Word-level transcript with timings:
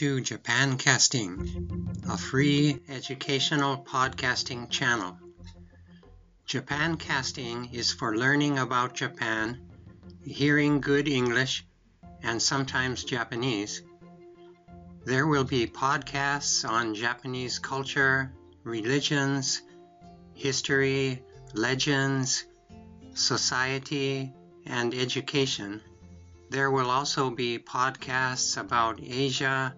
to 0.00 0.18
Japan 0.18 0.78
Casting, 0.78 1.92
a 2.08 2.16
free 2.16 2.80
educational 2.88 3.76
podcasting 3.76 4.70
channel. 4.70 5.18
Japan 6.46 6.96
Casting 6.96 7.68
is 7.74 7.92
for 7.92 8.16
learning 8.16 8.58
about 8.58 8.94
Japan, 8.94 9.60
hearing 10.24 10.80
good 10.80 11.06
English, 11.06 11.66
and 12.22 12.40
sometimes 12.40 13.04
Japanese. 13.04 13.82
There 15.04 15.26
will 15.26 15.44
be 15.44 15.66
podcasts 15.66 16.66
on 16.66 16.94
Japanese 16.94 17.58
culture, 17.58 18.32
religions, 18.64 19.60
history, 20.32 21.22
legends, 21.52 22.46
society, 23.12 24.32
and 24.64 24.94
education. 24.94 25.82
There 26.48 26.70
will 26.70 26.90
also 26.90 27.28
be 27.28 27.58
podcasts 27.58 28.56
about 28.56 28.98
Asia, 29.02 29.74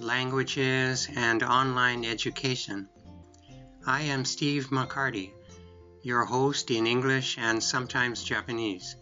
languages, 0.00 1.08
and 1.14 1.42
online 1.42 2.04
education. 2.04 2.88
I 3.86 4.02
am 4.02 4.24
Steve 4.24 4.68
McCarty, 4.70 5.32
your 6.02 6.24
host 6.24 6.70
in 6.70 6.86
English 6.86 7.36
and 7.38 7.62
sometimes 7.62 8.24
Japanese. 8.24 8.96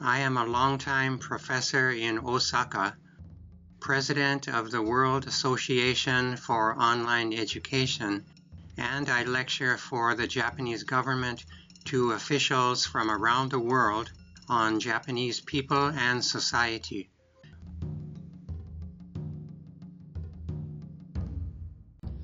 I 0.00 0.18
am 0.18 0.36
a 0.36 0.44
longtime 0.44 1.18
professor 1.18 1.90
in 1.90 2.18
Osaka, 2.18 2.96
president 3.80 4.46
of 4.46 4.70
the 4.70 4.82
World 4.82 5.26
Association 5.26 6.36
for 6.36 6.78
Online 6.78 7.32
Education, 7.32 8.26
and 8.76 9.08
I 9.08 9.24
lecture 9.24 9.78
for 9.78 10.14
the 10.14 10.26
Japanese 10.26 10.82
government 10.82 11.46
to 11.86 12.12
officials 12.12 12.84
from 12.84 13.10
around 13.10 13.52
the 13.52 13.58
world 13.58 14.12
on 14.48 14.80
Japanese 14.80 15.40
people 15.40 15.86
and 15.86 16.22
society. 16.22 17.08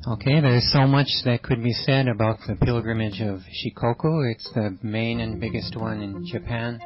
Okay, 0.05 0.41
there's 0.41 0.69
so 0.73 0.85
much 0.89 1.07
that 1.25 1.45
could 1.45 1.63
be 1.63 1.73
said 1.73 2.09
about 2.09 2.39
the 2.49 2.57
pilgrimage 2.57 3.21
of 3.21 3.39
Shikoku. 3.39 4.33
It's 4.33 4.51
the 4.53 4.77
main 4.83 5.21
and 5.21 5.41
biggest 5.41 5.77
one 5.77 6.03
in 6.03 6.27
Japan. 6.27 6.81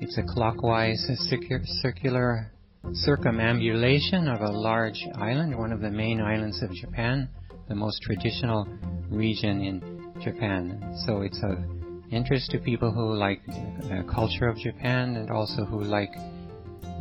It's 0.00 0.16
a 0.16 0.22
clockwise 0.22 1.06
circular 1.82 2.50
circumambulation 2.94 4.26
of 4.26 4.40
a 4.40 4.50
large 4.50 5.06
island, 5.16 5.54
one 5.58 5.70
of 5.70 5.82
the 5.82 5.90
main 5.90 6.22
islands 6.22 6.62
of 6.62 6.72
Japan, 6.72 7.28
the 7.68 7.74
most 7.74 8.00
traditional 8.00 8.66
region 9.10 9.60
in 9.60 10.14
Japan. 10.24 10.94
So 11.04 11.20
it's 11.20 11.42
of 11.42 11.58
interest 12.10 12.52
to 12.52 12.58
people 12.58 12.90
who 12.90 13.16
like 13.16 13.44
the 13.46 14.02
culture 14.10 14.48
of 14.48 14.56
Japan 14.56 15.16
and 15.16 15.30
also 15.30 15.66
who 15.66 15.84
like 15.84 16.14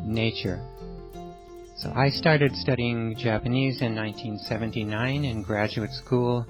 nature. 0.03 0.59
So 1.81 1.94
I 1.95 2.09
started 2.09 2.53
studying 2.58 3.16
Japanese 3.16 3.81
in 3.81 3.95
1979 3.95 5.23
in 5.23 5.41
graduate 5.41 5.94
school 5.94 6.45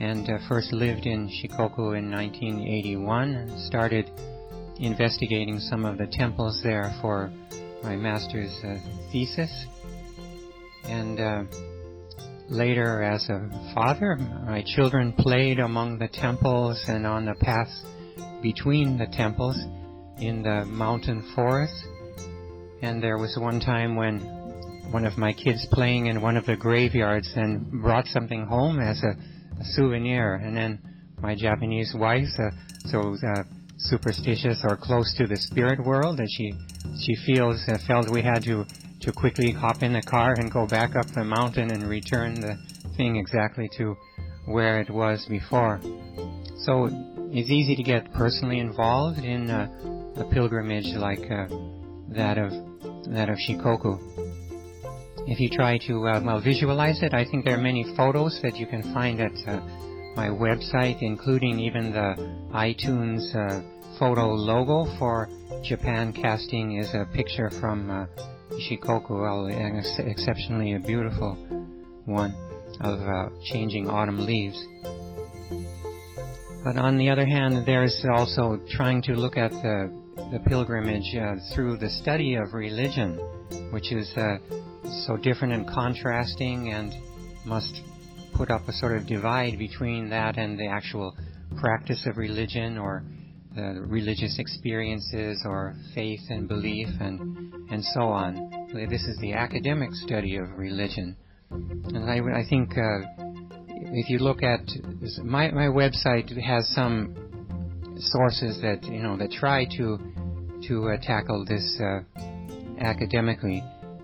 and 0.00 0.28
uh, 0.28 0.38
first 0.48 0.72
lived 0.72 1.06
in 1.06 1.28
Shikoku 1.28 1.96
in 1.96 2.10
1981 2.10 3.34
and 3.36 3.60
started 3.60 4.10
investigating 4.80 5.60
some 5.60 5.84
of 5.84 5.98
the 5.98 6.08
temples 6.08 6.60
there 6.64 6.92
for 7.00 7.32
my 7.84 7.94
master's 7.94 8.52
uh, 8.64 8.76
thesis. 9.12 9.52
And 10.82 11.20
uh, 11.20 11.44
later, 12.48 13.04
as 13.04 13.28
a 13.28 13.72
father, 13.76 14.16
my 14.16 14.64
children 14.66 15.12
played 15.12 15.60
among 15.60 16.00
the 16.00 16.08
temples 16.08 16.82
and 16.88 17.06
on 17.06 17.26
the 17.26 17.36
paths 17.36 17.84
between 18.42 18.98
the 18.98 19.06
temples 19.06 19.56
in 20.18 20.42
the 20.42 20.64
mountain 20.64 21.22
forest. 21.36 21.86
And 22.82 23.00
there 23.00 23.16
was 23.16 23.38
one 23.38 23.60
time 23.60 23.94
when 23.94 24.41
one 24.92 25.06
of 25.06 25.16
my 25.16 25.32
kids 25.32 25.66
playing 25.72 26.06
in 26.06 26.20
one 26.20 26.36
of 26.36 26.46
the 26.46 26.56
graveyards 26.56 27.30
and 27.34 27.82
brought 27.82 28.06
something 28.06 28.46
home 28.46 28.78
as 28.78 29.02
a, 29.02 29.60
a 29.60 29.64
souvenir. 29.74 30.34
And 30.34 30.56
then 30.56 30.78
my 31.20 31.34
Japanese 31.34 31.94
wife, 31.96 32.28
uh, 32.38 32.50
so 32.86 33.14
uh, 33.14 33.42
superstitious 33.78 34.60
or 34.64 34.76
close 34.76 35.14
to 35.16 35.26
the 35.26 35.36
spirit 35.36 35.84
world, 35.84 36.18
that 36.18 36.28
she 36.30 36.52
she 37.04 37.14
feels 37.26 37.62
uh, 37.68 37.78
felt 37.86 38.10
we 38.10 38.22
had 38.22 38.42
to 38.44 38.64
to 39.00 39.12
quickly 39.12 39.50
hop 39.50 39.82
in 39.82 39.92
the 39.92 40.02
car 40.02 40.34
and 40.38 40.52
go 40.52 40.66
back 40.66 40.94
up 40.94 41.06
the 41.14 41.24
mountain 41.24 41.70
and 41.70 41.88
return 41.88 42.40
the 42.40 42.56
thing 42.96 43.16
exactly 43.16 43.68
to 43.76 43.96
where 44.46 44.80
it 44.80 44.90
was 44.90 45.26
before. 45.28 45.80
So 46.64 46.88
it's 47.32 47.50
easy 47.50 47.74
to 47.76 47.82
get 47.82 48.12
personally 48.12 48.58
involved 48.58 49.18
in 49.18 49.50
uh, 49.50 49.68
a 50.16 50.24
pilgrimage 50.30 50.94
like 50.96 51.24
uh, 51.30 51.46
that 52.10 52.38
of 52.38 52.50
that 53.10 53.28
of 53.28 53.38
Shikoku. 53.38 54.11
If 55.26 55.38
you 55.38 55.48
try 55.48 55.78
to 55.86 56.08
uh, 56.08 56.20
well 56.24 56.40
visualize 56.40 57.02
it, 57.02 57.14
I 57.14 57.24
think 57.24 57.44
there 57.44 57.54
are 57.54 57.62
many 57.62 57.84
photos 57.96 58.40
that 58.42 58.56
you 58.56 58.66
can 58.66 58.82
find 58.92 59.20
at 59.20 59.32
uh, 59.46 59.60
my 60.16 60.28
website, 60.28 61.00
including 61.00 61.60
even 61.60 61.92
the 61.92 62.14
iTunes 62.52 63.34
uh, 63.34 63.62
photo 63.98 64.32
logo 64.32 64.84
for 64.98 65.28
Japan 65.62 66.12
casting 66.12 66.78
is 66.78 66.92
a 66.94 67.06
picture 67.14 67.50
from 67.60 67.90
uh, 67.90 68.06
Shikoku, 68.58 69.10
well, 69.10 69.46
an 69.46 69.78
ex- 69.78 69.98
exceptionally 69.98 70.74
a 70.74 70.80
beautiful 70.80 71.34
one 72.04 72.34
of 72.80 73.00
uh, 73.00 73.28
changing 73.44 73.88
autumn 73.88 74.26
leaves. 74.26 74.58
But 76.64 76.76
on 76.76 76.96
the 76.96 77.10
other 77.10 77.26
hand, 77.26 77.64
there's 77.66 78.04
also 78.12 78.60
trying 78.70 79.02
to 79.02 79.12
look 79.12 79.36
at 79.36 79.50
the, 79.50 79.92
the 80.32 80.40
pilgrimage 80.46 81.14
uh, 81.14 81.36
through 81.54 81.76
the 81.78 81.90
study 81.90 82.34
of 82.34 82.54
religion, 82.54 83.18
which 83.72 83.92
is 83.92 84.12
uh, 84.16 84.38
so 85.06 85.16
different 85.16 85.52
and 85.52 85.66
contrasting 85.66 86.70
and 86.70 86.92
must 87.44 87.82
put 88.34 88.50
up 88.50 88.66
a 88.68 88.72
sort 88.72 88.96
of 88.96 89.06
divide 89.06 89.58
between 89.58 90.10
that 90.10 90.38
and 90.38 90.58
the 90.58 90.66
actual 90.66 91.16
practice 91.60 92.06
of 92.06 92.16
religion 92.16 92.78
or 92.78 93.04
the 93.54 93.82
religious 93.86 94.38
experiences 94.38 95.42
or 95.44 95.74
faith 95.94 96.20
and 96.30 96.48
belief 96.48 96.88
and, 97.00 97.70
and 97.70 97.84
so 97.84 98.02
on. 98.02 98.68
This 98.72 99.02
is 99.02 99.18
the 99.20 99.34
academic 99.34 99.92
study 99.92 100.36
of 100.36 100.56
religion. 100.56 101.16
And 101.50 102.08
I, 102.08 102.40
I 102.40 102.44
think 102.48 102.70
uh, 102.78 103.32
if 103.68 104.08
you 104.08 104.18
look 104.18 104.42
at 104.42 104.60
my 105.22 105.50
my 105.50 105.66
website 105.66 106.30
has 106.40 106.66
some 106.74 107.14
sources 107.98 108.60
that 108.62 108.82
you 108.84 109.02
know 109.02 109.18
that 109.18 109.30
try 109.30 109.66
to 109.76 109.98
to 110.68 110.88
uh, 110.88 110.96
tackle 111.02 111.44
this 111.44 111.78
uh, 111.80 112.00
academically. 112.80 113.62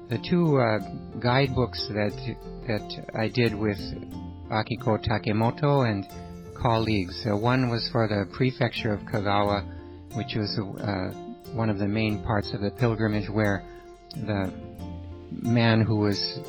The 0.09 0.19
two 0.19 0.57
uh, 0.57 0.79
guidebooks 1.21 1.87
that 1.89 2.13
that 2.67 3.07
I 3.15 3.29
did 3.29 3.55
with 3.55 3.79
Akiko 4.51 4.99
Takemoto 5.05 5.89
and 5.89 6.07
colleagues. 6.55 7.27
Uh, 7.27 7.37
one 7.37 7.69
was 7.69 7.89
for 7.93 8.09
the 8.09 8.27
prefecture 8.35 8.93
of 8.93 9.01
Kagawa, 9.01 9.65
which 10.17 10.35
was 10.35 10.59
uh, 10.59 11.53
one 11.55 11.71
of 11.71 11.79
the 11.79 11.87
main 11.87 12.23
parts 12.25 12.53
of 12.55 12.61
the 12.61 12.71
pilgrimage 12.71 13.29
where 13.29 13.63
the 14.13 14.53
man 15.31 15.83
who 15.83 15.97
was 15.97 16.41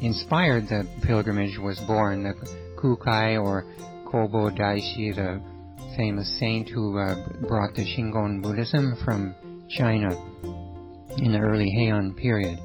inspired 0.00 0.68
the 0.68 0.88
pilgrimage 1.02 1.58
was 1.58 1.78
born. 1.80 2.22
The 2.24 2.34
Kukai 2.76 3.42
or 3.42 3.64
Kobo 4.10 4.50
Daishi, 4.50 5.14
the 5.14 5.42
famous 5.96 6.38
saint 6.38 6.68
who 6.68 6.98
uh, 6.98 7.16
brought 7.46 7.74
the 7.74 7.84
Shingon 7.84 8.42
Buddhism 8.42 8.96
from 9.04 9.34
China 9.68 10.10
in 11.18 11.32
the 11.32 11.38
early 11.38 11.72
Heian 11.76 12.16
period. 12.16 12.58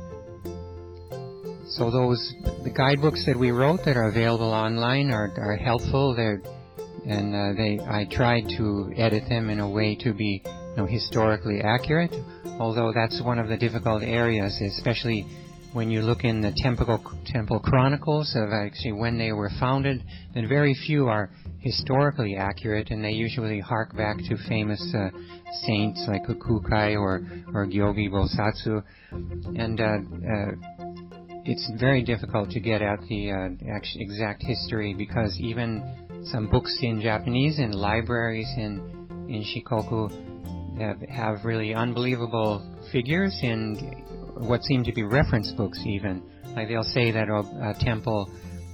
So 1.68 1.92
those 1.92 2.34
the 2.64 2.72
guidebooks 2.76 3.26
that 3.26 3.38
we 3.38 3.52
wrote 3.52 3.82
that 3.86 3.98
are 3.98 4.08
available 4.08 4.52
online 4.52 5.12
are, 5.12 5.34
are 5.38 5.56
helpful. 5.56 6.16
They're 6.16 6.42
and 7.06 7.36
uh, 7.36 7.54
they 7.58 7.80
I 7.80 8.06
tried 8.10 8.48
to 8.58 8.94
edit 8.96 9.24
them 9.30 9.50
in 9.50 9.60
a 9.60 9.70
way 9.70 9.96
to 10.02 10.14
be 10.14 10.42
you 10.46 10.52
know, 10.78 10.86
historically 10.86 11.62
accurate. 11.62 12.14
Although 12.60 12.92
that's 12.94 13.22
one 13.22 13.40
of 13.40 13.48
the 13.48 13.58
difficult 13.58 14.04
areas, 14.04 14.60
especially 14.62 15.26
when 15.74 15.90
you 15.90 16.02
look 16.02 16.24
in 16.24 16.40
the 16.40 16.54
temple, 16.56 17.04
temple 17.26 17.60
chronicles 17.60 18.34
of 18.36 18.50
actually 18.54 18.94
when 18.94 19.18
they 19.18 19.34
were 19.34 19.52
founded, 19.60 20.02
then 20.34 20.48
very 20.48 20.74
few 20.74 21.08
are 21.08 21.30
historically 21.66 22.36
accurate, 22.36 22.92
and 22.92 23.04
they 23.04 23.10
usually 23.10 23.60
hark 23.60 23.98
back 23.98 24.18
to 24.18 24.38
famous 24.48 24.80
uh, 24.96 25.10
saints 25.66 26.06
like 26.08 26.24
Kukai 26.28 26.94
or 26.96 27.26
or 27.56 27.66
Gyogi 27.66 28.08
Bosatsu, 28.08 28.84
and 29.12 29.82
uh, 29.82 29.84
uh, 29.84 30.52
it's 31.44 31.72
very 31.80 32.04
difficult 32.04 32.52
to 32.52 32.60
get 32.60 32.84
at 32.84 33.00
the 33.10 33.32
uh, 33.32 33.80
exact 33.96 34.44
history 34.44 34.94
because 34.94 35.40
even 35.40 35.82
some 36.32 36.48
books 36.48 36.78
in 36.84 37.02
Japanese 37.02 37.58
in 37.58 37.72
libraries 37.72 38.52
in 38.58 38.72
in 39.28 39.44
Shikoku 39.44 40.12
have, 40.80 41.02
have 41.10 41.46
really 41.46 41.74
unbelievable 41.74 42.62
figures 42.92 43.36
in 43.42 44.04
what 44.38 44.62
seem 44.62 44.84
to 44.84 44.94
be 44.94 45.02
reference 45.02 45.52
books 45.54 45.80
even. 45.84 46.22
Like 46.56 46.68
they'll 46.68 46.84
say 46.84 47.10
that 47.10 47.28
a, 47.28 47.72
a 47.72 47.74
temple 47.80 48.30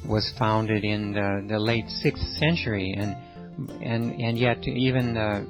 was 0.07 0.31
founded 0.37 0.83
in 0.83 1.13
the, 1.13 1.45
the 1.47 1.59
late 1.59 1.85
6th 1.85 2.39
century 2.39 2.93
and 2.97 3.15
and 3.81 4.19
and 4.19 4.37
yet 4.37 4.65
even 4.67 5.13
the 5.13 5.45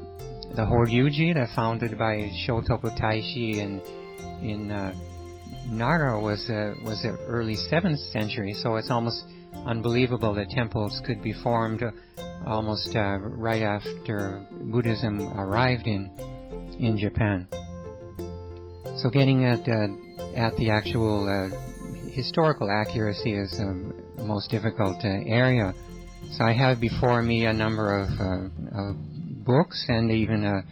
the 0.55 0.63
Horyuji, 0.63 1.33
that 1.35 1.49
founded 1.55 1.97
by 1.97 2.29
Shotoku 2.45 2.91
Taishi 2.99 3.57
in 3.57 3.81
in 4.41 4.71
uh, 4.71 4.93
Nara 5.69 6.19
was 6.19 6.49
uh, 6.49 6.73
was 6.83 7.03
the 7.03 7.17
early 7.27 7.55
seventh 7.55 7.99
century, 8.11 8.53
so 8.53 8.75
it's 8.75 8.91
almost 8.91 9.23
unbelievable 9.65 10.33
that 10.33 10.49
temples 10.49 11.01
could 11.05 11.21
be 11.23 11.33
formed 11.33 11.83
almost 12.45 12.95
uh, 12.95 13.17
right 13.19 13.61
after 13.61 14.45
Buddhism 14.51 15.21
arrived 15.39 15.87
in 15.87 16.11
in 16.79 16.97
Japan. 16.97 17.47
So 18.97 19.09
getting 19.09 19.45
at 19.45 19.61
uh, 19.69 19.87
at 20.35 20.55
the 20.57 20.69
actual 20.69 21.29
uh, 21.29 22.09
historical 22.11 22.69
accuracy 22.69 23.33
is 23.35 23.57
most 24.23 24.49
difficult 24.49 25.03
uh, 25.03 25.09
area. 25.25 25.73
So 26.31 26.43
I 26.43 26.53
have 26.53 26.79
before 26.79 27.21
me 27.21 27.45
a 27.45 27.53
number 27.53 27.99
of, 27.99 28.09
of 28.09 28.95
books 29.45 29.83
and 29.87 30.11
even 30.11 30.45
a, 30.45 30.63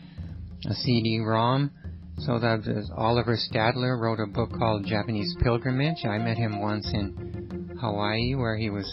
a 0.70 0.74
CD-ROM. 0.74 1.72
So 2.20 2.38
that 2.38 2.90
Oliver 2.98 3.38
Statler 3.38 3.98
wrote 4.00 4.20
a 4.20 4.28
book 4.28 4.50
called 4.58 4.86
Japanese 4.86 5.34
Pilgrimage. 5.42 6.06
I 6.06 6.18
met 6.18 6.38
him 6.38 6.60
once 6.60 6.90
in 6.94 7.78
Hawaii 7.80 8.36
where 8.36 8.58
he 8.58 8.70
was 8.70 8.86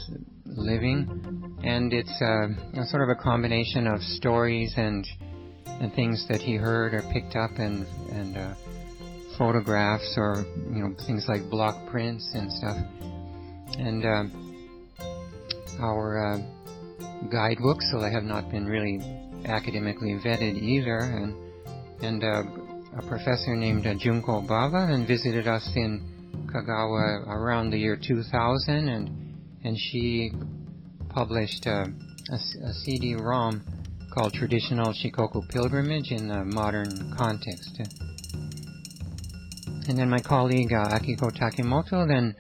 living, 0.44 1.58
and 1.64 1.92
it's 1.92 2.22
uh, 2.22 2.80
a 2.80 2.86
sort 2.86 3.02
of 3.02 3.08
a 3.08 3.20
combination 3.20 3.88
of 3.88 4.00
stories 4.00 4.74
and 4.76 5.04
and 5.66 5.92
things 5.94 6.24
that 6.28 6.40
he 6.40 6.54
heard 6.54 6.94
or 6.94 7.02
picked 7.12 7.34
up 7.34 7.50
and 7.58 7.84
and 8.12 8.36
uh, 8.36 8.54
photographs 9.36 10.14
or 10.16 10.44
you 10.72 10.82
know 10.82 10.94
things 11.06 11.26
like 11.28 11.50
block 11.50 11.90
prints 11.90 12.30
and 12.34 12.50
stuff. 12.52 12.76
And 13.78 14.04
uh, 14.04 14.45
our 15.80 16.34
uh, 16.34 16.38
guidebooks, 17.30 17.90
so 17.90 18.00
they 18.00 18.10
have 18.10 18.24
not 18.24 18.50
been 18.50 18.66
really 18.66 19.00
academically 19.44 20.14
vetted 20.24 20.56
either. 20.60 20.98
And 20.98 21.34
and 22.02 22.22
uh, 22.22 22.42
a 22.98 23.02
professor 23.08 23.56
named 23.56 23.86
uh, 23.86 23.94
Junko 23.94 24.42
Baba 24.42 24.86
and 24.90 25.06
visited 25.06 25.46
us 25.48 25.68
in 25.74 26.46
Kagawa 26.46 27.26
around 27.26 27.70
the 27.70 27.78
year 27.78 27.96
2000, 27.96 28.88
and 28.88 29.10
and 29.64 29.76
she 29.78 30.32
published 31.08 31.66
uh, 31.66 31.86
a, 32.30 32.34
a 32.34 32.72
CD-ROM 32.84 33.62
called 34.12 34.32
Traditional 34.32 34.92
Shikoku 34.92 35.48
Pilgrimage 35.48 36.10
in 36.10 36.28
the 36.28 36.44
Modern 36.44 37.14
Context. 37.16 37.80
And 39.88 39.98
then 39.98 40.10
my 40.10 40.20
colleague 40.20 40.72
uh, 40.72 40.98
Akiko 40.98 41.30
Takemoto 41.30 42.06
then 42.08 42.34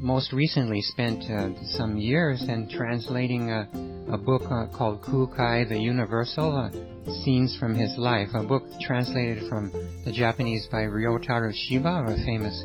most 0.00 0.32
recently 0.32 0.80
spent 0.80 1.22
uh, 1.30 1.50
some 1.76 1.98
years 1.98 2.42
in 2.48 2.68
translating 2.70 3.50
a, 3.50 3.68
a 4.10 4.16
book 4.16 4.42
uh, 4.50 4.66
called 4.76 5.02
Kukai 5.02 5.68
the 5.68 5.78
Universal, 5.78 6.56
uh, 6.56 7.12
Scenes 7.22 7.56
from 7.60 7.74
His 7.74 7.96
Life, 7.98 8.28
a 8.34 8.42
book 8.42 8.62
translated 8.80 9.46
from 9.48 9.70
the 10.06 10.12
Japanese 10.12 10.66
by 10.72 10.84
Ryotaro 10.84 11.52
Shiba, 11.54 12.04
a 12.06 12.16
famous 12.24 12.64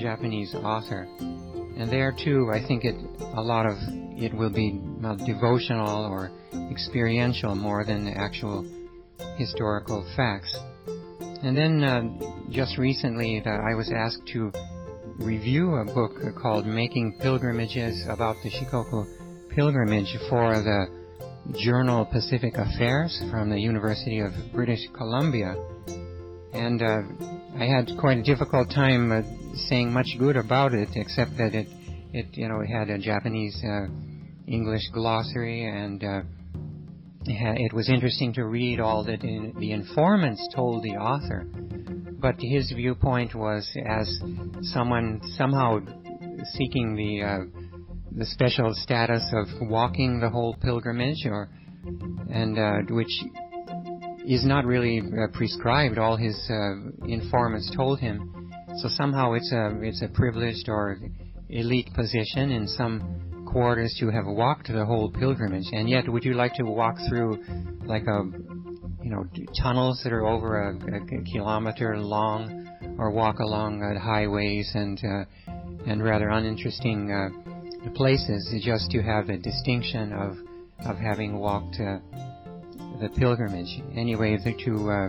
Japanese 0.00 0.54
author. 0.54 1.06
And 1.20 1.90
there 1.90 2.12
too, 2.12 2.50
I 2.52 2.66
think 2.66 2.84
it 2.84 2.96
a 3.34 3.42
lot 3.42 3.66
of 3.66 3.76
it 4.16 4.34
will 4.34 4.50
be 4.50 4.80
devotional 5.26 6.06
or 6.06 6.30
experiential 6.70 7.54
more 7.54 7.84
than 7.84 8.04
the 8.06 8.12
actual 8.12 8.64
historical 9.36 10.10
facts. 10.16 10.56
And 11.42 11.56
then 11.56 11.84
uh, 11.84 12.50
just 12.50 12.78
recently, 12.78 13.42
I 13.44 13.74
was 13.74 13.90
asked 13.94 14.26
to 14.32 14.52
review 15.20 15.74
a 15.74 15.84
book 15.84 16.12
called 16.40 16.66
Making 16.66 17.18
Pilgrimages 17.20 18.06
about 18.08 18.36
the 18.42 18.50
Shikoku 18.50 19.04
pilgrimage 19.50 20.16
for 20.30 20.54
the 20.54 20.86
journal 21.58 22.06
Pacific 22.06 22.54
Affairs 22.54 23.22
from 23.30 23.50
the 23.50 23.58
University 23.58 24.20
of 24.20 24.32
British 24.54 24.80
Columbia. 24.96 25.54
And 26.54 26.82
uh, 26.82 27.02
I 27.58 27.64
had 27.66 27.90
quite 27.98 28.18
a 28.18 28.22
difficult 28.22 28.70
time 28.70 29.12
uh, 29.12 29.22
saying 29.68 29.92
much 29.92 30.16
good 30.18 30.36
about 30.36 30.72
it, 30.72 30.88
except 30.94 31.36
that 31.36 31.54
it, 31.54 31.68
it 32.14 32.26
you 32.32 32.48
know, 32.48 32.62
had 32.66 32.88
a 32.88 32.98
Japanese 32.98 33.62
uh, 33.62 33.86
English 34.46 34.88
glossary 34.94 35.64
and 35.64 36.02
uh, 36.02 36.22
it 37.26 37.74
was 37.74 37.90
interesting 37.90 38.32
to 38.34 38.46
read 38.46 38.80
all 38.80 39.04
that 39.04 39.22
in, 39.22 39.52
the 39.58 39.72
informants 39.72 40.48
told 40.54 40.82
the 40.82 40.96
author, 40.96 41.46
but 42.20 42.36
his 42.38 42.72
viewpoint 42.72 43.34
was 43.34 43.68
as 43.86 44.08
someone 44.72 45.20
somehow 45.36 45.80
seeking 46.54 46.94
the 46.96 47.22
uh, 47.22 47.38
the 48.16 48.26
special 48.26 48.72
status 48.74 49.22
of 49.32 49.46
walking 49.68 50.20
the 50.20 50.28
whole 50.28 50.56
pilgrimage, 50.60 51.24
or 51.26 51.48
and 52.30 52.58
uh, 52.58 52.94
which 52.94 53.12
is 54.26 54.44
not 54.44 54.64
really 54.64 55.00
uh, 55.00 55.26
prescribed. 55.32 55.98
All 55.98 56.16
his 56.16 56.36
uh, 56.50 57.06
informants 57.06 57.70
told 57.74 58.00
him, 58.00 58.52
so 58.78 58.88
somehow 58.88 59.32
it's 59.34 59.52
a 59.52 59.80
it's 59.82 60.02
a 60.02 60.08
privileged 60.08 60.68
or 60.68 60.98
elite 61.48 61.88
position 61.94 62.50
in 62.50 62.66
some 62.68 63.46
quarters 63.50 63.96
to 63.98 64.10
have 64.10 64.26
walked 64.26 64.68
the 64.68 64.84
whole 64.84 65.10
pilgrimage, 65.10 65.66
and 65.72 65.88
yet 65.88 66.08
would 66.08 66.24
you 66.24 66.34
like 66.34 66.54
to 66.54 66.64
walk 66.64 66.96
through 67.08 67.38
like 67.84 68.04
a 68.06 68.22
you 69.02 69.10
know 69.10 69.24
tunnels 69.60 70.00
that 70.04 70.12
are 70.12 70.26
over 70.26 70.70
a, 70.70 70.76
a 70.96 71.22
kilometer 71.32 71.98
long, 71.98 72.68
or 72.98 73.10
walk 73.10 73.38
along 73.38 73.82
uh, 73.82 73.98
highways 73.98 74.70
and 74.74 75.00
uh, 75.04 75.24
and 75.86 76.02
rather 76.02 76.28
uninteresting 76.28 77.10
uh, 77.10 77.28
places 77.94 78.54
just 78.62 78.90
to 78.90 79.02
have 79.02 79.26
the 79.26 79.38
distinction 79.38 80.12
of 80.12 80.36
of 80.86 80.96
having 80.96 81.38
walked 81.38 81.76
uh, 81.76 81.98
the 83.00 83.08
pilgrimage. 83.16 83.82
Anyway, 83.96 84.36
the, 84.36 84.52
to 84.64 84.90
uh, 84.90 85.08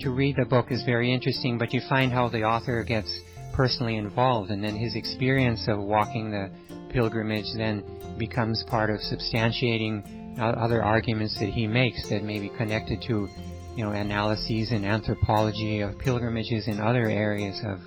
to 0.00 0.10
read 0.10 0.36
the 0.36 0.44
book 0.44 0.70
is 0.70 0.82
very 0.84 1.12
interesting, 1.12 1.58
but 1.58 1.72
you 1.72 1.80
find 1.88 2.12
how 2.12 2.28
the 2.28 2.42
author 2.42 2.82
gets 2.84 3.20
personally 3.54 3.96
involved, 3.96 4.50
and 4.50 4.62
then 4.62 4.76
his 4.76 4.96
experience 4.96 5.66
of 5.68 5.78
walking 5.78 6.30
the 6.30 6.50
pilgrimage 6.90 7.46
then 7.56 7.84
becomes 8.18 8.64
part 8.68 8.90
of 8.90 8.98
substantiating 9.00 10.23
other 10.38 10.82
arguments 10.82 11.38
that 11.40 11.48
he 11.48 11.66
makes 11.66 12.08
that 12.08 12.22
may 12.22 12.40
be 12.40 12.48
connected 12.48 13.02
to, 13.08 13.28
you 13.76 13.84
know, 13.84 13.92
analyses 13.92 14.70
and 14.70 14.84
anthropology 14.84 15.80
of 15.80 15.98
pilgrimages 15.98 16.68
in 16.68 16.80
other 16.80 17.08
areas 17.10 17.60
of 17.64 17.80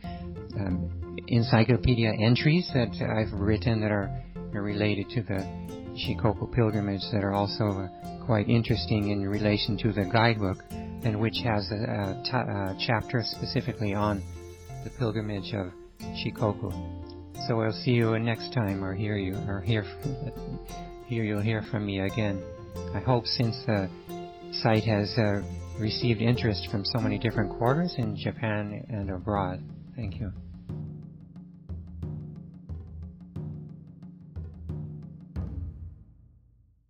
um, 0.59 1.19
encyclopedia 1.29 2.13
entries 2.13 2.71
that 2.75 2.91
I've 3.03 3.33
written 3.39 3.81
that 3.81 3.91
are, 3.91 4.11
related 4.53 5.11
to 5.11 5.23
the 5.23 5.45
Shikoku 5.99 6.53
pilgrimage 6.53 7.03
that 7.13 7.25
are 7.25 7.33
also 7.33 7.65
uh, 7.65 8.25
quite 8.25 8.49
interesting 8.49 9.11
in 9.11 9.27
relation 9.29 9.77
to 9.79 9.93
the 9.93 10.05
guidebook, 10.05 10.59
and 10.71 11.19
which 11.21 11.39
has 11.43 11.71
a, 11.73 11.75
a, 11.75 12.23
t- 12.25 12.31
a 12.31 12.77
chapter 12.87 13.23
specifically 13.25 13.95
on 13.95 14.23
the 14.85 14.91
pilgrimage 14.91 15.53
of 15.55 15.73
Shikoku. 16.01 16.71
So 17.49 17.61
I'll 17.61 17.73
see 17.73 17.93
you 17.93 18.17
next 18.21 18.53
time, 18.53 18.85
or 18.85 18.95
hear 18.95 19.17
you, 19.17 19.35
or 19.49 19.61
hear, 19.61 19.83
here 21.07 21.25
you'll 21.25 21.43
hear 21.43 21.63
from 21.71 21.85
me 21.85 22.01
again. 22.01 22.43
I 22.95 23.01
hope 23.01 23.27
since 23.27 23.57
the 23.67 23.91
site 24.63 24.85
has 24.85 25.13
uh, 25.19 25.43
received 25.79 26.21
interest 26.21 26.69
from 26.71 26.85
so 26.85 27.01
many 27.01 27.19
different 27.19 27.51
quarters 27.59 27.95
in 27.99 28.17
Japan 28.17 28.85
and 28.89 29.11
abroad. 29.11 29.63
Thank 29.97 30.21
you. 30.21 30.33